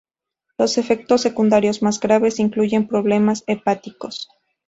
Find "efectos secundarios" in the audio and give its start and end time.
0.79-1.83